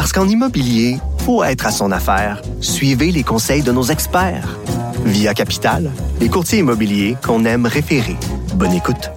Parce 0.00 0.14
qu'en 0.14 0.26
immobilier, 0.26 0.96
faut 1.26 1.44
être 1.44 1.66
à 1.66 1.70
son 1.70 1.92
affaire. 1.92 2.40
Suivez 2.62 3.12
les 3.12 3.22
conseils 3.22 3.60
de 3.60 3.70
nos 3.70 3.82
experts. 3.82 4.56
Via 5.04 5.34
Capital, 5.34 5.90
les 6.20 6.30
courtiers 6.30 6.60
immobiliers 6.60 7.18
qu'on 7.22 7.44
aime 7.44 7.66
référer. 7.66 8.16
Bonne 8.54 8.72
écoute. 8.72 9.10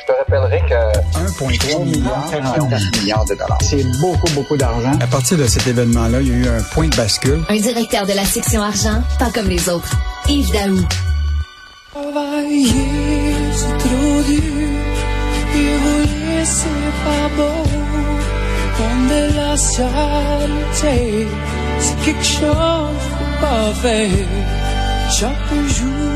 Je 0.00 0.06
te 0.06 0.12
rappellerai 0.18 0.62
que 0.66 1.38
1,3 1.44 1.84
milliard, 1.84 2.30
44 2.30 2.98
milliards 2.98 3.26
de 3.26 3.34
dollars. 3.34 3.58
C'est 3.60 3.84
beaucoup, 4.00 4.30
beaucoup 4.34 4.56
d'argent. 4.56 4.92
À 5.02 5.06
partir 5.06 5.36
de 5.36 5.46
cet 5.46 5.66
événement-là, 5.66 6.22
il 6.22 6.28
y 6.28 6.30
a 6.32 6.36
eu 6.36 6.48
un 6.48 6.62
point 6.62 6.88
de 6.88 6.96
bascule. 6.96 7.42
Un 7.50 7.58
directeur 7.58 8.06
de 8.06 8.14
la 8.14 8.24
section 8.24 8.62
argent, 8.62 9.02
pas 9.18 9.28
comme 9.34 9.50
les 9.50 9.68
autres. 9.68 9.94
Yves 10.30 10.50
Daou. 10.50 10.80
Travailler, 11.92 12.72
c'est 13.52 13.78
trop 13.86 14.22
dur. 14.26 14.42
C'est 16.42 16.68
pas 17.04 17.28
beau. 17.36 18.25
La 18.78 19.56
c'est 21.78 21.96
quelque 22.04 22.22
chose. 22.22 23.06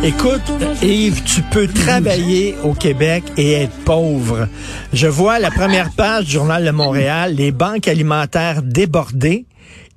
Écoute, 0.02 0.42
Yves, 0.82 1.22
tu 1.22 1.40
peux 1.42 1.66
travailler 1.68 2.56
au 2.62 2.74
Québec 2.74 3.24
et 3.38 3.52
être 3.52 3.84
pauvre. 3.84 4.46
Je 4.92 5.06
vois 5.06 5.38
la 5.38 5.50
première 5.50 5.90
page 5.92 6.26
du 6.26 6.32
Journal 6.32 6.62
de 6.62 6.70
Montréal, 6.70 7.34
les 7.34 7.50
banques 7.50 7.88
alimentaires 7.88 8.62
débordées 8.62 9.46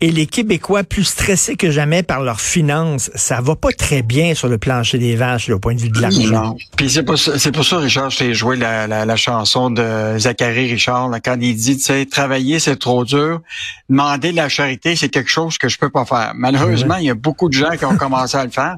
et 0.03 0.11
les 0.11 0.25
Québécois 0.25 0.83
plus 0.83 1.05
stressés 1.05 1.55
que 1.55 1.71
jamais 1.71 2.03
par 2.03 2.19
leurs 2.19 2.41
finances. 2.41 3.09
Ça 3.15 3.39
va 3.39 3.55
pas 3.55 3.71
très 3.71 4.01
bien 4.01 4.35
sur 4.35 4.49
le 4.49 4.57
plancher 4.57 4.97
des 4.97 5.15
vaches, 5.15 5.47
là, 5.47 5.55
au 5.55 5.59
point 5.59 5.75
de 5.75 5.79
vue 5.79 5.91
de 5.91 6.01
l'argent. 6.01 6.57
Puis 6.75 6.89
c'est 6.89 7.03
pour, 7.03 7.15
pour 7.15 7.65
ça, 7.65 7.77
Richard, 7.77 8.09
je 8.09 8.17
t'ai 8.17 8.33
joué 8.33 8.57
la, 8.57 8.85
la, 8.85 9.05
la, 9.05 9.15
chanson 9.15 9.69
de 9.69 10.17
Zachary 10.17 10.69
Richard, 10.69 11.07
là, 11.07 11.21
quand 11.21 11.37
il 11.39 11.55
dit, 11.55 11.77
tu 11.77 11.83
sais, 11.83 12.05
travailler, 12.05 12.59
c'est 12.59 12.75
trop 12.75 13.05
dur. 13.05 13.39
Demander 13.87 14.31
de 14.31 14.35
la 14.35 14.49
charité, 14.49 14.97
c'est 14.97 15.07
quelque 15.07 15.29
chose 15.29 15.57
que 15.57 15.69
je 15.69 15.77
peux 15.77 15.89
pas 15.89 16.03
faire. 16.03 16.33
Malheureusement, 16.35 16.97
il 16.97 17.05
y 17.05 17.09
a 17.09 17.15
beaucoup 17.15 17.47
de 17.47 17.53
gens 17.53 17.71
qui 17.77 17.85
ont 17.85 17.95
commencé 17.95 18.35
à 18.35 18.43
le 18.43 18.51
faire. 18.51 18.75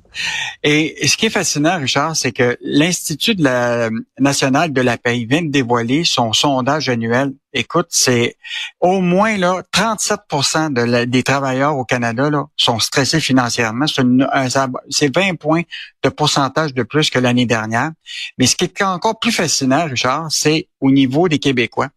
Et, 0.61 1.07
ce 1.07 1.17
qui 1.17 1.25
est 1.25 1.31
fascinant, 1.31 1.79
Richard, 1.79 2.15
c'est 2.15 2.33
que 2.33 2.55
l'Institut 2.61 3.33
de 3.33 3.43
la 3.43 3.89
national 4.19 4.71
de 4.71 4.81
la 4.81 4.99
paix 4.99 5.25
vient 5.27 5.41
de 5.41 5.49
dévoiler 5.49 6.03
son 6.03 6.33
sondage 6.33 6.87
annuel 6.87 7.31
écoute, 7.55 7.87
c'est 7.89 8.35
au 8.79 9.01
moins 9.01 9.37
là 9.37 9.63
37% 9.73 10.73
de 10.73 11.05
des 11.15 11.23
travailleurs 11.23 11.77
au 11.77 11.85
Canada 11.85 12.29
là, 12.29 12.45
sont 12.57 12.79
stressés 12.79 13.21
financièrement. 13.21 13.85
C'est 13.87 15.15
20 15.15 15.35
points 15.35 15.61
de 16.03 16.09
pourcentage 16.09 16.73
de 16.73 16.83
plus 16.83 17.09
que 17.09 17.19
l'année 17.19 17.45
dernière. 17.45 17.91
Mais 18.37 18.47
ce 18.47 18.55
qui 18.55 18.65
est 18.65 18.81
encore 18.81 19.17
plus 19.19 19.31
fascinant, 19.31 19.85
Richard, 19.85 20.27
c'est 20.29 20.67
au 20.81 20.91
niveau 20.91 21.29
des 21.29 21.39
Québécois. 21.39 21.87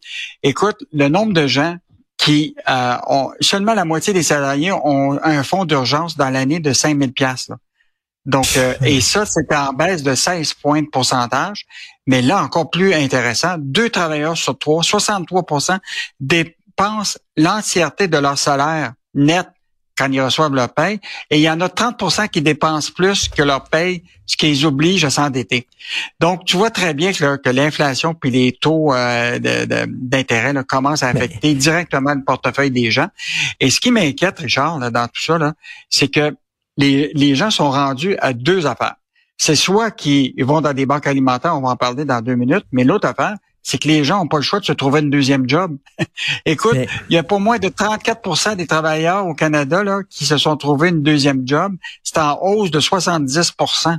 Écoute, 0.44 0.76
le 0.92 1.08
nombre 1.08 1.32
de 1.32 1.48
gens 1.48 1.76
qui 2.16 2.54
euh, 2.68 2.96
ont 3.08 3.30
seulement 3.40 3.74
la 3.74 3.84
moitié 3.84 4.12
des 4.12 4.22
salariés 4.22 4.72
ont 4.72 5.18
un 5.22 5.42
fonds 5.42 5.64
d'urgence 5.64 6.16
dans 6.16 6.30
l'année 6.30 6.60
de 6.60 6.72
5000 6.72 7.12
pièces. 7.12 7.50
Donc, 8.24 8.56
euh, 8.56 8.74
et 8.84 9.00
ça, 9.00 9.26
c'est 9.26 9.52
en 9.52 9.72
baisse 9.72 10.04
de 10.04 10.14
16 10.14 10.54
points 10.54 10.82
de 10.82 10.88
pourcentage. 10.88 11.66
Mais 12.06 12.22
là, 12.22 12.42
encore 12.42 12.70
plus 12.70 12.94
intéressant, 12.94 13.56
deux 13.58 13.90
travailleurs 13.90 14.36
sur 14.36 14.56
trois, 14.56 14.82
63% 14.82 15.78
dépensent 16.20 17.18
l'entièreté 17.36 18.06
de 18.06 18.18
leur 18.18 18.38
salaire 18.38 18.92
net 19.14 19.46
quand 19.98 20.10
ils 20.12 20.20
reçoivent 20.20 20.54
leur 20.54 20.72
paye. 20.72 21.00
Et 21.30 21.38
il 21.38 21.42
y 21.42 21.50
en 21.50 21.60
a 21.60 21.66
30% 21.66 22.28
qui 22.28 22.40
dépensent 22.40 22.92
plus 22.92 23.28
que 23.28 23.42
leur 23.42 23.64
paye, 23.64 24.04
ce 24.26 24.36
qui 24.36 24.46
les 24.46 24.64
oblige 24.64 25.04
à 25.04 25.10
s'endetter. 25.10 25.66
Donc, 26.20 26.44
tu 26.44 26.56
vois 26.56 26.70
très 26.70 26.94
bien 26.94 27.12
que, 27.12 27.36
que 27.36 27.50
l'inflation 27.50 28.14
puis 28.14 28.30
les 28.30 28.52
taux 28.52 28.94
euh, 28.94 29.38
d'intérêt 29.88 30.54
commencent 30.64 31.02
à 31.02 31.08
affecter 31.08 31.54
directement 31.54 32.14
le 32.14 32.22
portefeuille 32.22 32.70
des 32.70 32.90
gens. 32.90 33.08
Et 33.58 33.70
ce 33.70 33.80
qui 33.80 33.90
m'inquiète, 33.90 34.38
Richard, 34.38 34.78
là, 34.78 34.90
dans 34.90 35.08
tout 35.08 35.22
ça, 35.22 35.38
c'est 35.90 36.08
que 36.08 36.34
les, 36.76 37.34
gens 37.34 37.50
sont 37.50 37.70
rendus 37.70 38.16
à 38.20 38.32
deux 38.32 38.66
affaires. 38.66 38.94
C'est 39.36 39.56
soit 39.56 39.90
qu'ils 39.90 40.44
vont 40.44 40.60
dans 40.60 40.72
des 40.72 40.86
banques 40.86 41.06
alimentaires, 41.06 41.56
on 41.56 41.60
va 41.60 41.70
en 41.70 41.76
parler 41.76 42.04
dans 42.04 42.20
deux 42.22 42.34
minutes, 42.34 42.64
mais 42.72 42.84
l'autre 42.84 43.08
affaire, 43.08 43.34
c'est 43.68 43.76
que 43.76 43.86
les 43.86 44.02
gens 44.02 44.18
n'ont 44.18 44.28
pas 44.28 44.38
le 44.38 44.42
choix 44.42 44.60
de 44.60 44.64
se 44.64 44.72
trouver 44.72 45.00
une 45.00 45.10
deuxième 45.10 45.46
job. 45.46 45.76
Écoute, 46.46 46.78
il 47.10 47.14
y 47.14 47.18
a 47.18 47.22
pas 47.22 47.38
moins 47.38 47.58
de 47.58 47.68
34% 47.68 48.56
des 48.56 48.66
travailleurs 48.66 49.26
au 49.26 49.34
Canada 49.34 49.84
là, 49.84 50.00
qui 50.08 50.24
se 50.24 50.38
sont 50.38 50.56
trouvés 50.56 50.88
une 50.88 51.02
deuxième 51.02 51.42
job. 51.46 51.74
C'est 52.02 52.16
en 52.16 52.38
hausse 52.40 52.70
de 52.70 52.80
70% 52.80 53.98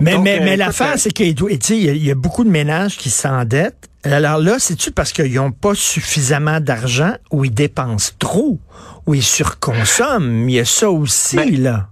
mais, 0.00 0.16
mais, 0.18 0.40
mais 0.40 0.52
euh, 0.52 0.56
l'affaire, 0.56 0.94
euh, 0.94 0.96
c'est 0.96 1.12
qu'il 1.12 1.26
y, 1.26 2.04
y 2.04 2.10
a 2.10 2.14
beaucoup 2.14 2.44
de 2.44 2.50
ménages 2.50 2.96
qui 2.96 3.10
s'endettent. 3.10 3.88
Alors 4.04 4.38
là, 4.38 4.58
c'est-tu 4.58 4.92
parce 4.92 5.12
qu'ils 5.12 5.34
n'ont 5.34 5.50
pas 5.50 5.74
suffisamment 5.74 6.60
d'argent 6.60 7.14
ou 7.32 7.44
ils 7.44 7.52
dépensent 7.52 8.12
trop 8.18 8.60
ou 9.06 9.14
ils 9.14 9.24
surconsomment? 9.24 10.48
Il 10.48 10.54
y 10.54 10.60
a 10.60 10.64
ça 10.64 10.90
aussi, 10.90 11.36
ben, 11.36 11.62
là. 11.62 11.88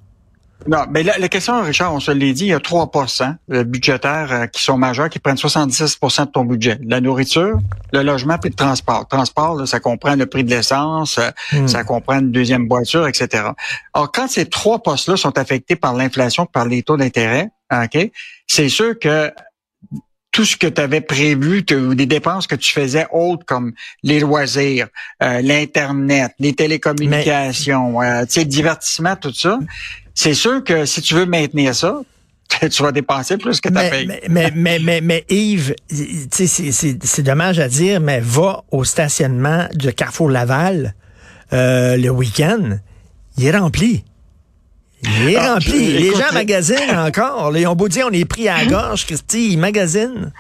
Non, 0.69 0.85
mais 0.91 1.03
la, 1.03 1.19
la, 1.19 1.29
question, 1.29 1.63
Richard, 1.63 1.95
on 1.95 2.01
se 2.01 2.11
l'a 2.11 2.33
dit, 2.33 2.45
il 2.45 2.49
y 2.49 2.53
a 2.53 2.61
3 2.61 2.91
euh, 3.53 3.65
budgétaires 3.65 4.49
qui 4.53 4.63
sont 4.63 4.77
majeurs, 4.77 5.09
qui 5.09 5.19
prennent 5.19 5.37
76% 5.37 6.27
de 6.27 6.31
ton 6.31 6.45
budget. 6.45 6.79
La 6.85 7.01
nourriture, 7.01 7.59
le 7.93 8.03
logement, 8.03 8.39
puis 8.39 8.51
le 8.51 8.57
transport. 8.57 9.01
Le 9.01 9.17
transport, 9.17 9.69
ça 9.69 9.81
comprend 9.81 10.17
le 10.17 10.27
prix 10.27 10.45
de 10.45 10.51
l'essence, 10.51 11.21
hmm. 11.53 11.69
ça 11.69 11.85
comprend 11.85 12.19
une 12.19 12.33
deuxième 12.33 12.69
voiture, 12.69 13.07
etc. 13.07 13.45
Alors, 13.95 14.11
quand 14.11 14.29
ces 14.29 14.47
trois 14.47 14.83
postes-là 14.83 15.17
sont 15.17 15.39
affectés 15.39 15.77
par 15.77 15.95
l'inflation, 15.95 16.47
par 16.47 16.67
les 16.67 16.83
taux 16.83 16.97
d'intérêt, 16.97 17.49
OK? 17.73 18.11
C'est 18.47 18.69
sûr 18.69 18.99
que 18.99 19.33
tout 20.37 20.45
ce 20.45 20.57
que 20.57 20.67
tu 20.67 20.81
avais 20.83 21.01
prévu, 21.01 21.63
des 21.63 22.05
dépenses 22.05 22.47
que 22.47 22.57
tu 22.57 22.71
faisais 22.71 23.07
autres 23.11 23.47
comme 23.47 23.73
les 24.03 24.21
loisirs, 24.21 24.89
euh, 25.23 25.41
l'internet, 25.41 26.33
les 26.39 26.53
télécommunications, 26.53 28.03
euh, 28.03 28.25
le 28.37 28.45
divertissement, 28.45 29.17
tout 29.17 29.33
ça, 29.33 29.59
c'est 30.17 30.35
sûr 30.35 30.65
que 30.65 30.87
si 30.87 31.03
tu 31.03 31.15
veux 31.15 31.27
maintenir 31.27 31.75
ça, 31.75 32.01
tu 32.71 32.83
vas 32.83 32.91
dépenser 32.91 33.37
plus 33.37 33.61
que 33.61 33.69
ta 33.69 33.89
paye. 33.89 34.07
Mais, 34.07 34.51
mais, 34.55 34.79
mais, 34.81 35.01
mais, 35.01 35.25
Yves, 35.29 35.75
c'est 35.91 37.23
dommage 37.23 37.61
à 37.61 37.69
dire, 37.69 38.01
mais 38.01 38.21
va 38.21 38.65
au 38.73 38.83
stationnement 38.83 39.69
de 39.75 39.91
Carrefour 39.91 40.31
Laval 40.31 40.95
euh, 41.53 41.97
le 41.97 42.11
week-end, 42.11 42.79
il 43.37 43.45
est 43.45 43.57
rempli. 43.57 44.05
Il 45.03 45.29
est 45.29 45.37
ah, 45.37 45.55
rempli. 45.55 45.93
Les 45.93 46.11
gens 46.13 46.33
magasinent 46.33 46.97
encore. 46.97 47.57
Ils 47.57 47.67
ont 47.67 47.77
beau 47.77 47.89
dire 47.89 48.09
on 48.11 48.13
est 48.13 48.25
pris 48.25 48.49
à 48.49 48.59
la 48.59 48.67
gorge, 48.67 49.07
Christy, 49.07 49.53
ils 49.53 49.59
magasinent. 49.59 50.33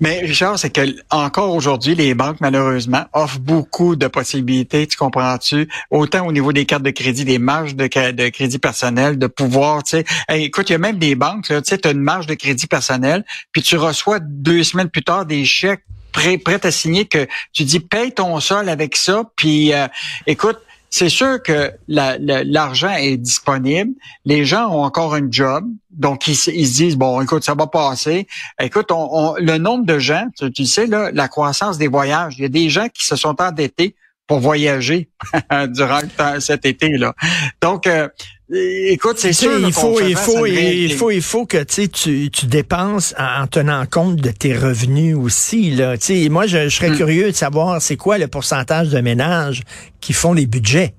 Mais 0.00 0.20
Richard, 0.20 0.58
c'est 0.58 0.70
que 0.70 0.80
encore 1.10 1.54
aujourd'hui, 1.54 1.94
les 1.94 2.14
banques, 2.14 2.40
malheureusement, 2.40 3.04
offrent 3.12 3.38
beaucoup 3.40 3.96
de 3.96 4.06
possibilités, 4.06 4.86
tu 4.86 4.96
comprends-tu? 4.96 5.68
Autant 5.90 6.26
au 6.26 6.32
niveau 6.32 6.52
des 6.52 6.64
cartes 6.64 6.82
de 6.82 6.90
crédit, 6.90 7.24
des 7.24 7.38
marges 7.38 7.74
de, 7.74 7.86
crédit 7.86 8.58
personnel, 8.58 9.18
de 9.18 9.26
pouvoir, 9.26 9.82
tu 9.82 9.98
sais. 9.98 10.04
écoute, 10.28 10.70
il 10.70 10.72
y 10.72 10.76
a 10.76 10.78
même 10.78 10.98
des 10.98 11.14
banques, 11.14 11.46
tu 11.46 11.54
sais, 11.64 11.78
tu 11.78 11.88
as 11.88 11.92
une 11.92 12.00
marge 12.00 12.26
de 12.26 12.34
crédit 12.34 12.66
personnel, 12.66 13.24
puis 13.52 13.62
tu 13.62 13.76
reçois 13.76 14.18
deux 14.20 14.62
semaines 14.64 14.90
plus 14.90 15.04
tard 15.04 15.26
des 15.26 15.44
chèques 15.44 15.84
prêts, 16.12 16.38
prêts 16.38 16.64
à 16.64 16.70
signer 16.70 17.04
que 17.04 17.26
tu 17.52 17.64
dis 17.64 17.80
paye 17.80 18.12
ton 18.12 18.40
sol 18.40 18.68
avec 18.68 18.96
ça, 18.96 19.24
puis 19.36 19.72
euh, 19.72 19.86
écoute, 20.26 20.58
c'est 20.90 21.08
sûr 21.08 21.42
que 21.42 21.72
l'argent 21.86 22.90
est 22.90 23.16
disponible. 23.16 23.92
Les 24.24 24.44
gens 24.44 24.68
ont 24.70 24.82
encore 24.82 25.14
un 25.14 25.30
job, 25.30 25.64
donc 25.90 26.26
ils, 26.28 26.36
se 26.36 26.50
disent 26.50 26.96
bon, 26.96 27.20
écoute, 27.20 27.44
ça 27.44 27.54
va 27.54 27.66
passer. 27.66 28.26
Écoute, 28.60 28.90
le 28.90 29.58
nombre 29.58 29.84
de 29.84 29.98
gens, 29.98 30.26
tu, 30.54 30.64
sais 30.64 30.86
là, 30.86 31.10
la 31.12 31.28
croissance 31.28 31.78
des 31.78 31.88
voyages. 31.88 32.34
Il 32.38 32.42
y 32.42 32.46
a 32.46 32.50
des 32.50 32.70
gens 32.70 32.88
qui 32.88 33.04
se 33.04 33.16
sont 33.16 33.40
endettés 33.40 33.94
pour 34.28 34.38
voyager 34.38 35.08
durant 35.68 36.00
cet 36.38 36.64
été 36.64 36.96
là. 36.96 37.14
Donc 37.60 37.88
euh, 37.88 38.08
Écoute, 38.50 39.18
c'est 39.18 39.34
sûr. 39.34 39.58
Il 39.58 39.72
faut, 39.74 40.00
il 40.00 40.16
faut, 40.16 40.46
il 40.46 40.94
faut, 40.94 41.10
il 41.10 41.20
faut 41.20 41.44
que 41.44 41.62
tu, 41.64 42.30
tu 42.30 42.46
dépenses 42.46 43.14
en, 43.18 43.46
tenant 43.46 43.84
compte 43.84 44.16
de 44.16 44.30
tes 44.30 44.56
revenus 44.56 45.14
aussi. 45.14 45.70
Là. 45.72 45.96
moi, 46.30 46.46
je, 46.46 46.70
serais 46.70 46.90
hmm. 46.90 46.96
curieux 46.96 47.26
de 47.30 47.36
savoir 47.36 47.82
c'est 47.82 47.96
quoi 47.96 48.16
le 48.16 48.26
pourcentage 48.26 48.88
de 48.88 49.00
ménages 49.00 49.64
qui 50.00 50.14
font 50.14 50.32
les 50.32 50.46
budgets 50.46 50.94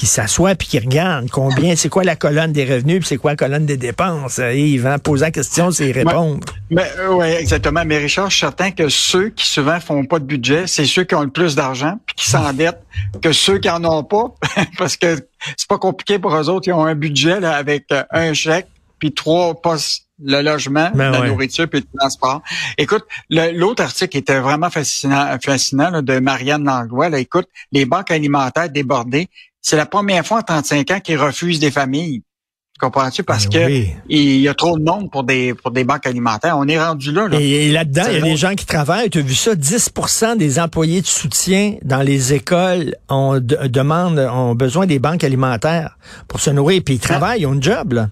qui 0.00 0.06
s'assoient 0.06 0.54
puis 0.54 0.66
qui 0.66 0.78
regardent 0.78 1.28
combien, 1.28 1.76
c'est 1.76 1.90
quoi 1.90 2.04
la 2.04 2.16
colonne 2.16 2.52
des 2.52 2.64
revenus 2.64 3.00
puis 3.00 3.06
c'est 3.06 3.16
quoi 3.18 3.32
la 3.32 3.36
colonne 3.36 3.66
des 3.66 3.76
dépenses. 3.76 4.38
Euh, 4.38 4.54
Yves, 4.54 4.86
hein, 4.86 4.98
poser 4.98 5.26
la 5.26 5.30
question, 5.30 5.70
c'est 5.72 5.88
y 5.88 5.92
répondre. 5.92 6.40
Mais 6.70 6.90
euh, 7.00 7.08
oui, 7.12 7.26
exactement. 7.26 7.82
Mais 7.84 7.98
Richard, 7.98 8.30
je 8.30 8.36
suis 8.36 8.40
certain 8.40 8.70
que 8.70 8.88
ceux 8.88 9.28
qui 9.28 9.46
souvent 9.46 9.78
font 9.78 10.06
pas 10.06 10.18
de 10.18 10.24
budget, 10.24 10.66
c'est 10.66 10.86
ceux 10.86 11.04
qui 11.04 11.14
ont 11.14 11.20
le 11.20 11.28
plus 11.28 11.54
d'argent 11.54 11.98
puis 12.06 12.14
qui 12.16 12.30
s'endettent 12.30 12.82
que 13.22 13.32
ceux 13.32 13.58
qui 13.58 13.68
en 13.68 13.84
ont 13.84 14.02
pas, 14.02 14.34
parce 14.78 14.96
que 14.96 15.16
c'est 15.58 15.68
pas 15.68 15.76
compliqué 15.76 16.18
pour 16.18 16.34
eux 16.34 16.48
autres. 16.48 16.66
Ils 16.66 16.72
ont 16.72 16.86
un 16.86 16.94
budget 16.94 17.38
là, 17.38 17.54
avec 17.56 17.84
euh, 17.92 18.02
un 18.10 18.32
chèque 18.32 18.68
puis 18.98 19.12
trois 19.12 19.60
postes 19.60 20.06
le 20.22 20.42
logement, 20.42 20.90
Ben 20.94 21.10
la 21.10 21.20
ouais. 21.20 21.28
nourriture 21.28 21.68
puis 21.68 21.80
le 21.80 21.98
transport. 21.98 22.42
Écoute, 22.78 23.04
l'autre 23.30 23.82
article 23.82 24.16
était 24.16 24.38
vraiment 24.38 24.70
fascinant, 24.70 25.36
fascinant 25.42 25.90
là, 25.90 26.02
de 26.02 26.18
Marianne 26.18 26.64
Langlois. 26.64 27.08
Là, 27.08 27.18
écoute, 27.18 27.48
les 27.72 27.86
banques 27.86 28.10
alimentaires 28.10 28.68
débordées, 28.68 29.28
c'est 29.62 29.76
la 29.76 29.86
première 29.86 30.26
fois 30.26 30.38
en 30.38 30.42
35 30.42 30.90
ans 30.90 31.00
qu'ils 31.00 31.18
refusent 31.18 31.60
des 31.60 31.70
familles. 31.70 32.22
Tu 32.74 32.86
comprends-tu? 32.86 33.22
Parce 33.24 33.46
Ben 33.46 33.52
que 33.60 33.66
oui. 33.66 33.90
il 34.08 34.40
y 34.40 34.48
a 34.48 34.54
trop 34.54 34.78
de 34.78 34.82
monde 34.82 35.10
pour 35.10 35.22
des 35.24 35.52
pour 35.52 35.70
des 35.70 35.84
banques 35.84 36.06
alimentaires. 36.06 36.56
On 36.56 36.66
est 36.66 36.82
rendu 36.82 37.12
là. 37.12 37.28
là. 37.28 37.38
Et, 37.38 37.66
et 37.68 37.72
là-dedans, 37.72 38.04
il 38.08 38.14
y 38.14 38.16
a 38.18 38.20
des 38.22 38.36
gens 38.38 38.54
qui 38.54 38.64
travaillent. 38.64 39.10
Tu 39.10 39.18
as 39.18 39.22
vu 39.22 39.34
ça? 39.34 39.54
10% 39.54 40.38
des 40.38 40.58
employés 40.58 41.02
de 41.02 41.06
soutien 41.06 41.74
dans 41.82 42.00
les 42.00 42.32
écoles 42.32 42.94
ont, 43.10 43.34
de- 43.34 43.66
demandent, 43.66 44.18
ont 44.18 44.54
besoin 44.54 44.86
des 44.86 44.98
banques 44.98 45.24
alimentaires 45.24 45.98
pour 46.26 46.40
se 46.40 46.48
nourrir. 46.50 46.80
Puis 46.84 46.94
ils 46.94 47.00
travaillent, 47.00 47.40
ils 47.42 47.46
ont 47.46 47.52
un 47.52 47.60
job, 47.60 47.92
là. 47.92 48.08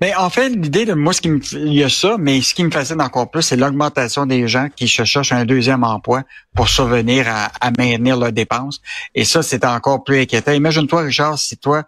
Mais 0.00 0.14
en 0.14 0.30
fait, 0.30 0.48
l'idée 0.48 0.84
de 0.84 0.94
moi, 0.94 1.12
ce 1.12 1.20
qui 1.20 1.30
me, 1.30 1.40
il 1.52 1.74
y 1.74 1.84
a 1.84 1.88
ça, 1.88 2.16
mais 2.18 2.40
ce 2.40 2.54
qui 2.54 2.64
me 2.64 2.70
fascine 2.70 3.00
encore 3.00 3.30
plus, 3.30 3.42
c'est 3.42 3.56
l'augmentation 3.56 4.26
des 4.26 4.48
gens 4.48 4.68
qui 4.74 4.88
se 4.88 5.04
cherchent 5.04 5.32
un 5.32 5.44
deuxième 5.44 5.84
emploi 5.84 6.22
pour 6.54 6.68
survenir 6.68 7.26
à, 7.28 7.50
à 7.60 7.70
maintenir 7.70 8.16
leurs 8.16 8.32
dépenses. 8.32 8.80
Et 9.14 9.24
ça, 9.24 9.42
c'est 9.42 9.64
encore 9.64 10.04
plus 10.04 10.20
inquiétant. 10.20 10.52
Imagine-toi, 10.52 11.02
Richard, 11.02 11.38
si 11.38 11.56
toi, 11.56 11.84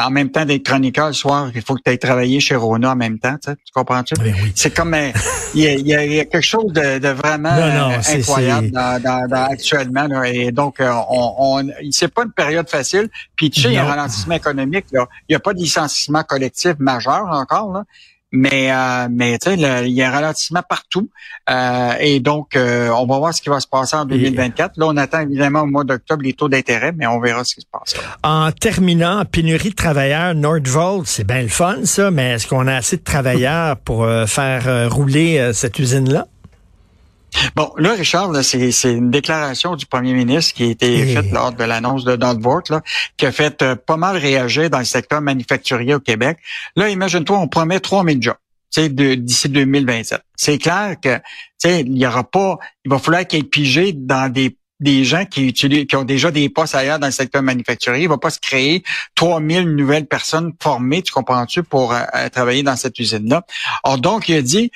en 0.00 0.10
même 0.10 0.30
temps 0.30 0.44
d'être 0.44 0.64
chroniqueur 0.64 1.08
le 1.08 1.12
soir, 1.12 1.50
il 1.54 1.62
faut 1.62 1.74
que 1.74 1.80
tu 1.84 1.90
ailles 1.90 1.98
travailler 1.98 2.40
chez 2.40 2.54
Rona 2.56 2.92
en 2.92 2.96
même 2.96 3.18
temps, 3.18 3.36
tu, 3.42 3.50
comprends-tu? 3.74 4.14
Ben 4.14 4.34
oui. 4.42 4.52
C'est 4.54 4.74
comme 4.74 4.94
un- 4.94 5.10
il 5.54 5.62
y, 5.62 5.66
a, 5.66 5.72
il 5.74 5.86
y 5.86 5.94
a- 5.94 6.04
il 6.04 6.12
y 6.14 6.20
a 6.20 6.24
quelque 6.24 6.40
chose 6.44 6.72
de, 6.72 6.98
de 6.98 7.08
vraiment 7.08 7.54
Non, 7.54 7.72
non, 7.88 7.90
euh, 7.92 8.14
incroyable 8.14 8.70
dans, 8.70 9.02
dans- 9.02 9.26
dans- 9.28 9.44
actuellement. 9.50 10.06
là. 10.06 10.24
et 10.28 10.50
donc, 10.52 10.80
euh, 10.80 10.90
on, 11.10 11.34
on, 11.60 11.68
c'est 11.90 12.08
pas 12.08 12.24
une 12.24 12.32
période 12.32 12.68
facile. 12.68 13.08
Puis 13.36 13.50
tu 13.50 13.60
sais, 13.62 13.68
il 13.68 13.74
y 13.74 13.78
a 13.78 13.84
un 13.84 13.88
ralentissement 13.88 14.34
économique. 14.34 14.86
Là. 14.92 15.06
Il 15.28 15.32
n'y 15.32 15.36
a 15.36 15.40
pas 15.40 15.52
de 15.54 15.58
licenciement 15.58 16.22
collectif 16.22 16.74
majeur 16.78 17.24
encore, 17.30 17.72
là. 17.72 17.84
Mais, 18.36 18.70
euh, 18.70 19.08
mais 19.10 19.38
tu 19.38 19.50
sais, 19.50 19.86
il 19.86 19.92
y 19.92 20.02
a 20.02 20.08
un 20.08 20.12
ralentissement 20.12 20.62
partout. 20.68 21.08
Euh, 21.48 21.94
et 22.00 22.20
donc, 22.20 22.54
euh, 22.54 22.90
on 22.90 23.06
va 23.06 23.18
voir 23.18 23.32
ce 23.32 23.40
qui 23.40 23.48
va 23.48 23.60
se 23.60 23.66
passer 23.66 23.96
en 23.96 24.04
2024. 24.04 24.76
Là, 24.76 24.86
on 24.88 24.96
attend 24.96 25.20
évidemment 25.20 25.62
au 25.62 25.66
mois 25.66 25.84
d'octobre 25.84 26.22
les 26.22 26.34
taux 26.34 26.48
d'intérêt, 26.48 26.92
mais 26.94 27.06
on 27.06 27.18
verra 27.18 27.44
ce 27.44 27.54
qui 27.54 27.62
se 27.62 27.66
passe. 27.70 27.94
En 28.22 28.52
terminant, 28.52 29.24
pénurie 29.24 29.70
de 29.70 29.74
travailleurs, 29.74 30.34
Nordvolt, 30.34 31.06
c'est 31.06 31.26
bien 31.26 31.42
le 31.42 31.48
fun, 31.48 31.84
ça, 31.84 32.10
mais 32.10 32.32
est-ce 32.32 32.46
qu'on 32.46 32.66
a 32.66 32.74
assez 32.74 32.98
de 32.98 33.04
travailleurs 33.04 33.78
pour 33.78 34.04
euh, 34.04 34.26
faire 34.26 34.68
euh, 34.68 34.88
rouler 34.88 35.38
euh, 35.38 35.52
cette 35.52 35.78
usine-là? 35.78 36.26
Bon, 37.54 37.72
là, 37.76 37.92
Richard, 37.92 38.32
là, 38.32 38.42
c'est, 38.42 38.70
c'est 38.72 38.92
une 38.92 39.10
déclaration 39.10 39.76
du 39.76 39.84
premier 39.86 40.14
ministre 40.14 40.54
qui 40.54 40.64
a 40.64 40.66
été 40.66 40.98
Et- 40.98 41.14
faite 41.14 41.30
lors 41.32 41.52
de 41.52 41.64
l'annonce 41.64 42.04
de 42.04 42.16
Danvort, 42.16 42.62
là, 42.70 42.80
qui 43.16 43.26
a 43.26 43.32
fait 43.32 43.60
euh, 43.62 43.76
pas 43.76 43.96
mal 43.96 44.16
réagir 44.16 44.70
dans 44.70 44.78
le 44.78 44.84
secteur 44.84 45.20
manufacturier 45.20 45.94
au 45.94 46.00
Québec. 46.00 46.38
Là, 46.76 46.88
imagine-toi, 46.88 47.38
on 47.38 47.48
promet 47.48 47.80
3000 47.80 48.22
jobs. 48.22 48.36
tu 48.72 48.82
sais, 48.82 48.88
de- 48.88 49.14
d'ici 49.14 49.48
2027. 49.48 50.20
C'est 50.34 50.58
clair 50.58 50.96
que 51.02 51.16
tu 51.16 51.22
sais, 51.58 51.80
il 51.82 51.96
y 51.98 52.06
aura 52.06 52.24
pas, 52.24 52.58
il 52.84 52.90
va 52.90 52.98
falloir 52.98 53.26
qu'il 53.26 53.38
y 53.38 53.42
ait 53.42 53.44
pigé 53.44 53.92
dans 53.92 54.30
des 54.32 54.56
des 54.78 55.04
gens 55.06 55.24
qui 55.24 55.46
utilisent, 55.46 55.86
qui 55.86 55.96
ont 55.96 56.04
déjà 56.04 56.30
des 56.30 56.50
postes 56.50 56.74
ailleurs 56.74 56.98
dans 56.98 57.06
le 57.06 57.12
secteur 57.12 57.42
manufacturier. 57.42 58.02
Il 58.02 58.10
va 58.10 58.18
pas 58.18 58.28
se 58.28 58.38
créer 58.38 58.82
3000 59.14 59.74
nouvelles 59.74 60.04
personnes 60.06 60.52
formées, 60.62 61.00
tu 61.00 61.12
comprends-tu, 61.12 61.62
pour 61.62 61.94
euh, 61.94 62.28
travailler 62.30 62.62
dans 62.62 62.76
cette 62.76 62.98
usine-là. 62.98 63.40
Alors 63.84 63.96
donc, 63.96 64.28
il 64.28 64.36
a 64.36 64.42
dit, 64.42 64.70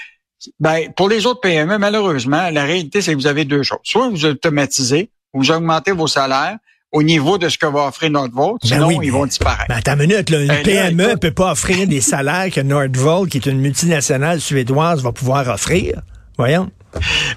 ben, 0.59 0.93
pour 0.97 1.09
les 1.09 1.27
autres 1.27 1.41
PME, 1.41 1.79
malheureusement, 1.79 2.51
la 2.51 2.65
réalité, 2.65 3.03
c'est 3.03 3.13
que 3.13 3.17
vous 3.19 3.27
avez 3.27 3.45
deux 3.45 3.63
choses. 3.63 3.79
Soit 3.85 4.09
vous 4.09 4.25
automatisez, 4.25 5.11
vous 5.35 5.51
augmentez 5.51 5.93
vos 5.93 6.07
salaires 6.07 6.57
au 6.93 7.03
niveau 7.05 7.39
de 7.39 7.49
ce 7.49 7.57
que 7.57 7.67
va 7.67 7.87
offrir 7.87 8.11
vôtre, 8.33 8.59
Ben 8.63 8.69
sinon 8.75 8.89
oui, 8.89 8.95
ils 8.97 9.01
mais- 9.01 9.11
vont 9.11 9.27
disparaître. 9.27 9.67
Ben, 9.69 9.77
attends 9.77 9.93
une 9.95 10.09
minute, 10.09 10.29
là, 10.31 10.41
une 10.41 10.49
Ben 10.49 10.63
PME 10.65 11.09
écoute- 11.11 11.21
peut 11.21 11.31
pas 11.31 11.53
offrir 11.53 11.87
des 11.87 12.01
salaires 12.01 12.51
que 12.53 12.61
Nordvolt, 12.61 13.31
qui 13.31 13.39
est 13.39 13.47
une 13.47 13.61
multinationale 13.61 14.41
suédoise, 14.41 15.01
va 15.03 15.13
pouvoir 15.13 15.47
offrir. 15.49 16.01
Voyons. 16.37 16.69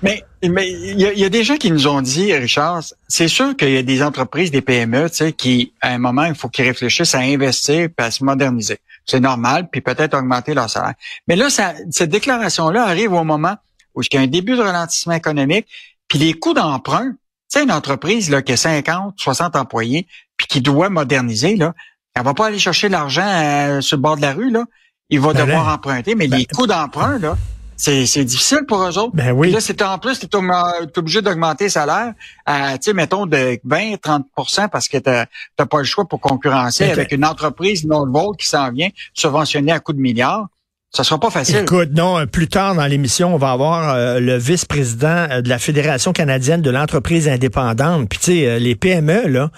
Mais 0.02 0.24
mais 0.50 0.70
il 0.72 1.00
y, 1.00 1.06
a- 1.06 1.14
il 1.14 1.20
y 1.20 1.26
a 1.26 1.30
des 1.30 1.44
gens 1.44 1.58
qui 1.58 1.72
nous 1.72 1.88
ont 1.88 2.02
dit, 2.02 2.34
Richard, 2.34 2.82
c'est 3.08 3.28
sûr 3.28 3.56
qu'il 3.56 3.72
y 3.72 3.78
a 3.78 3.84
des 3.84 4.04
entreprises, 4.04 4.52
des 4.52 4.62
PME, 4.62 5.10
tu 5.10 5.16
sais, 5.18 5.34
qui, 5.34 5.74
à 5.82 5.90
un 5.90 5.98
moment, 5.98 6.26
il 6.26 6.36
faut 6.36 6.50
qu'ils 6.50 6.66
réfléchissent 6.66 7.16
à 7.16 7.20
investir 7.20 7.76
et 7.82 7.94
à 7.98 8.12
se 8.12 8.24
moderniser. 8.24 8.80
C'est 9.06 9.20
normal, 9.20 9.68
puis 9.72 9.82
peut-être 9.82 10.14
augmenter 10.18 10.54
leur 10.54 10.70
salaire. 10.70 10.94
Mais 11.28 11.36
là, 11.36 11.50
ça, 11.50 11.74
cette 11.92 12.10
déclaration-là 12.10 12.84
arrive 12.86 13.14
au 13.14 13.24
moment 13.24 13.56
où 13.96 14.02
il 14.02 14.08
y 14.14 14.18
a 14.18 14.22
un 14.22 14.28
début 14.28 14.56
de 14.56 14.62
ralentissement 14.62 15.14
économique, 15.14 15.68
puis 16.08 16.20
les 16.20 16.34
coûts 16.34 16.54
d'emprunt, 16.54 17.12
tu 17.52 17.60
sais, 17.60 17.64
une 17.64 17.72
entreprise 17.72 18.30
là, 18.30 18.42
qui 18.42 18.54
a 18.54 18.58
50, 18.58 19.16
60 19.18 19.56
employés, 19.56 20.08
puis 20.38 20.48
qui 20.48 20.62
doit 20.62 20.90
moderniser, 20.90 21.56
là, 21.58 21.74
elle 22.16 22.24
va 22.24 22.34
pas 22.34 22.48
aller 22.48 22.60
chercher 22.60 22.90
l'argent 22.90 23.26
euh, 23.28 23.82
sur 23.82 23.98
le 23.98 24.02
bord 24.02 24.18
de 24.18 24.22
la 24.22 24.34
rue, 24.34 24.50
là. 24.52 24.66
Il 25.10 25.20
va 25.20 25.34
Ben 25.34 25.46
devoir 25.46 25.68
là, 25.68 25.74
emprunter, 25.76 26.16
mais 26.16 26.28
ben- 26.28 26.38
les 26.38 26.46
coûts 26.46 26.66
d'emprunt, 26.68 27.18
là, 27.20 27.38
c'est 27.76 28.06
c'est 28.06 28.24
difficile 28.24 28.62
pour 28.68 28.82
eux 28.84 28.98
autres. 28.98 29.12
Ben 29.14 29.26
Puis 29.26 29.34
oui. 29.34 29.52
là, 29.52 29.60
c'est 29.60 29.82
en 29.82 29.98
plus, 29.98 30.20
tu 30.20 30.26
es, 30.26 30.98
obligé 30.98 31.22
d'augmenter 31.22 31.66
le 31.66 31.70
salaire 31.70 32.14
à, 32.46 32.78
tu 32.78 32.84
sais, 32.86 32.94
mettons, 32.94 33.26
de 33.26 33.60
20-30% 33.68 34.70
parce 34.70 34.88
que 34.88 34.98
tu 34.98 35.10
n'as 35.10 35.66
pas 35.66 35.78
le 35.80 35.84
choix 35.84 36.06
pour 36.06 36.20
concurrencer 36.20 36.86
Ok. 36.86 36.92
avec 36.92 37.12
une 37.12 37.26
entreprise 37.26 37.86
non-vote 37.86 38.38
qui 38.38 38.48
s'en 38.48 38.72
vient 38.72 38.90
subventionnée 39.14 39.72
à 39.72 39.80
coups 39.80 39.98
de 39.98 40.02
milliards. 40.02 40.48
Ça 40.96 41.04
sera 41.04 41.20
pas 41.20 41.32
facile. 41.32 41.56
Écoute, 41.58 41.90
non, 41.94 42.20
euh, 42.20 42.26
plus 42.28 42.48
tard 42.48 42.76
dans 42.76 42.86
l'émission, 42.86 43.34
on 43.34 43.38
va 43.38 43.50
avoir 43.50 43.96
euh, 43.96 44.20
le 44.20 44.38
vice-président 44.38 45.28
euh, 45.32 45.42
de 45.42 45.50
la 45.50 45.58
Fédération 45.58 46.14
canadienne 46.14 46.62
de 46.62 46.70
l'entreprise 46.70 47.28
indépendante. 47.28 48.08
Puis 48.08 48.20
tu 48.20 48.26
sais, 48.26 48.46
euh, 48.48 48.60
les 48.60 48.76
PME, 48.76 49.28
là, 49.28 49.50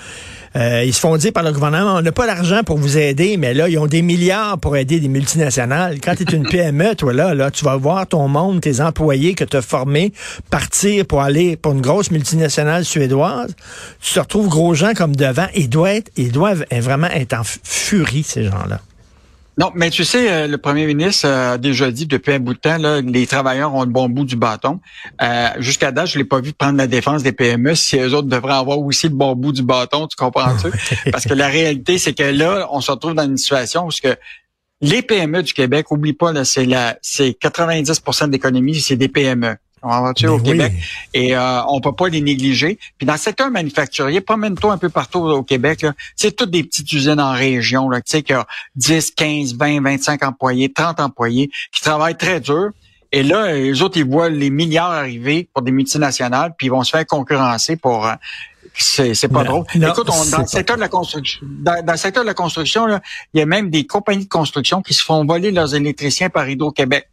euh, 0.56 0.84
ils 0.86 0.94
se 0.94 1.00
font 1.00 1.18
dire 1.18 1.34
par 1.34 1.44
le 1.44 1.52
gouvernement, 1.52 1.96
on 1.96 2.02
n'a 2.02 2.12
pas 2.12 2.28
d'argent 2.28 2.64
pour 2.64 2.78
vous 2.78 2.98
aider, 2.98 3.38
mais 3.38 3.54
là, 3.54 3.68
ils 3.68 3.78
ont 3.78 3.88
des 3.88 4.02
milliards 4.02 4.58
pour 4.58 4.78
aider 4.78 5.00
des 5.00 5.08
multinationales. 5.08 6.00
Quand 6.00 6.16
tu 6.16 6.24
es 6.24 6.36
une 6.36 6.44
PME, 6.50 6.96
toi, 6.96 7.14
là, 7.14 7.34
là, 7.34 7.52
tu 7.52 7.66
vas 7.66 7.76
voir 7.76 8.08
ton 8.08 8.28
monde, 8.28 8.62
tes 8.62 8.80
employés 8.80 9.36
que 9.36 9.44
tu 9.44 9.58
as 9.58 9.62
formés 9.62 10.14
partir 10.50 11.06
pour 11.06 11.22
aller 11.22 11.58
pour 11.58 11.74
une 11.74 11.82
grosse 11.82 12.12
multinationale 12.12 12.86
suédoise. 12.86 13.54
Tu 14.02 14.14
te 14.14 14.20
retrouves 14.20 14.48
gros 14.48 14.74
gens 14.74 14.94
comme 14.94 15.16
devant. 15.16 15.48
Ils 15.56 15.70
doivent 15.70 15.96
être, 15.96 16.12
ils 16.16 16.32
doivent 16.32 16.66
vraiment 16.72 17.08
être 17.08 17.34
en 17.34 17.44
furie, 17.44 18.24
ces 18.24 18.46
gens-là. 18.46 18.80
Non, 19.58 19.72
mais 19.74 19.90
tu 19.90 20.04
sais, 20.04 20.30
euh, 20.30 20.48
le 20.48 20.58
premier 20.58 20.86
ministre 20.86 21.28
euh, 21.28 21.54
a 21.54 21.58
déjà 21.58 21.90
dit 21.90 22.08
depuis 22.08 22.34
un 22.34 22.40
bout 22.40 22.54
de 22.54 22.60
temps, 22.60 22.78
là, 22.78 23.00
les 23.00 23.26
travailleurs 23.26 23.74
ont 23.74 23.84
le 23.84 23.90
bon 23.90 24.10
bout 24.10 24.26
du 24.26 24.36
bâton. 24.36 24.82
Euh, 25.22 25.50
Jusqu'à 25.60 25.92
date, 25.92 26.08
je 26.08 26.18
l'ai 26.18 26.26
pas 26.26 26.42
vu 26.42 26.52
prendre 26.52 26.78
la 26.78 26.88
défense 26.88 27.24
des 27.24 27.32
PME. 27.32 27.74
Si 27.76 27.98
eux 27.98 28.14
autres 28.14 28.28
devraient 28.28 28.56
avoir 28.56 28.80
aussi 28.80 29.08
le 29.08 29.16
bon 29.16 29.34
bout 29.34 29.54
du 29.54 29.64
bâton, 29.64 30.08
tu 30.08 30.18
comprends-tu? 30.18 30.68
Parce 31.12 31.24
que 31.24 31.34
la 31.34 31.48
réalité, 31.48 31.98
c'est 31.98 32.14
que 32.14 32.24
là, 32.24 32.68
on 32.72 32.82
se 32.82 32.92
retrouve 32.92 33.14
dans 33.14 33.24
une 33.24 33.38
situation 33.38 33.86
où 33.86 33.92
ce 33.92 34.02
que 34.02 34.16
les 34.82 35.02
PME 35.02 35.42
du 35.42 35.54
Québec, 35.54 35.90
oublie 35.90 36.14
pas, 36.14 36.44
c'est 36.44 36.66
la, 36.66 36.98
c'est 37.02 37.30
90% 37.30 38.28
de 38.28 38.32
l'économie, 38.34 38.76
c'est 38.76 38.98
des 38.98 39.08
PME. 39.08 39.56
On 39.88 40.02
va 40.02 40.14
tu 40.14 40.26
Ben 40.26 40.32
au 40.32 40.38
oui. 40.40 40.44
Québec 40.44 40.74
et 41.14 41.36
euh, 41.38 41.62
on 41.68 41.80
peut 41.80 41.92
pas 41.94 42.10
les 42.10 42.22
négliger. 42.22 42.80
Puis 42.98 43.06
dans 43.06 43.14
le 43.14 43.20
secteur 43.20 43.52
manufacturier, 43.52 44.20
promène-toi 44.20 44.74
un 44.74 44.78
peu 44.80 44.90
partout 44.90 45.20
au 45.20 45.44
Québec, 45.44 45.86
c'est 46.16 46.36
toutes 46.36 46.50
des 46.50 46.64
petites 46.64 46.92
usines 46.92 47.20
en 47.20 47.34
région, 47.34 47.90
là, 47.90 48.02
tu 48.02 48.10
sais, 48.12 48.24
qui 48.24 48.34
a 48.34 48.48
10, 48.76 49.12
15, 49.12 49.56
20, 49.56 49.82
25 49.82 50.24
employés, 50.26 50.74
30 50.74 51.00
employés, 51.00 51.52
qui 51.72 51.82
travaillent 51.82 52.18
très 52.18 52.40
dur. 52.40 52.72
Et 53.12 53.22
là, 53.24 53.54
les 53.54 53.82
autres, 53.82 53.98
ils 53.98 54.06
voient 54.06 54.30
les 54.30 54.50
milliards 54.50 54.92
arriver 54.92 55.48
pour 55.54 55.62
des 55.62 55.72
multinationales, 55.72 56.54
puis 56.58 56.68
ils 56.68 56.72
vont 56.72 56.84
se 56.84 56.90
faire 56.90 57.06
concurrencer 57.06 57.76
pour... 57.78 58.08
euh, 58.08 58.14
c'est 58.78 59.28
pas 59.30 59.44
Non, 59.44 59.50
drôle. 59.52 59.66
non, 59.76 59.90
Écoute, 59.92 60.10
on, 60.12 60.30
dans 60.32 60.40
le 60.40 60.48
secteur 60.48 60.76
de 60.76 60.82
la 60.82 60.90
construction, 60.90 61.40
dans, 61.44 61.86
dans 61.86 61.94
le 61.94 61.98
secteur 61.98 62.24
de 62.24 62.28
la 62.28 62.34
construction, 62.34 62.86
là, 62.88 63.00
il 63.34 63.40
y 63.40 63.42
a 63.42 63.46
même 63.46 63.70
des 63.70 63.86
compagnies 63.88 64.26
de 64.26 64.30
construction 64.30 64.82
qui 64.82 64.94
se 64.94 65.02
font 65.04 65.24
voler 65.26 65.52
leurs 65.52 65.76
électriciens 65.76 66.30
par 66.30 66.50
Hydro-Québec. 66.50 67.08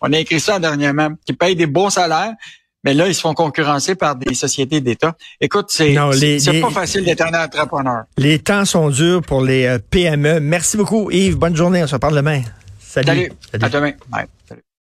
On 0.00 0.12
a 0.12 0.18
écrit 0.18 0.40
ça 0.40 0.58
dernièrement, 0.58 1.10
qui 1.24 1.32
payent 1.32 1.56
des 1.56 1.66
bons 1.66 1.90
salaires, 1.90 2.32
mais 2.84 2.94
là, 2.94 3.08
ils 3.08 3.14
se 3.14 3.20
font 3.20 3.34
concurrencer 3.34 3.94
par 3.96 4.16
des 4.16 4.34
sociétés 4.34 4.80
d'État. 4.80 5.16
Écoute, 5.40 5.66
c'est 5.68 5.94
pas 5.94 6.70
facile 6.70 7.04
d'être 7.04 7.22
un 7.22 7.44
entrepreneur. 7.44 8.04
Les 8.16 8.38
temps 8.38 8.64
sont 8.64 8.88
durs 8.90 9.22
pour 9.22 9.42
les 9.42 9.66
euh, 9.66 9.78
PME. 9.78 10.40
Merci 10.40 10.76
beaucoup, 10.76 11.10
Yves. 11.10 11.36
Bonne 11.36 11.56
journée. 11.56 11.82
On 11.82 11.86
se 11.86 11.96
parle 11.96 12.14
demain. 12.14 12.42
Salut. 12.78 13.06
Salut. 13.08 13.30
À 13.64 13.68
demain. 13.68 13.92
Salut. 14.48 14.62